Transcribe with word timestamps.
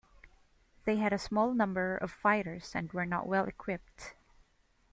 They 0.85 0.95
had 0.95 1.13
a 1.13 1.19
small 1.19 1.53
number 1.53 1.95
of 1.95 2.09
fighters 2.09 2.71
and 2.73 2.91
were 2.91 3.05
not 3.05 3.27
well 3.27 3.45
equipped. 3.45 4.15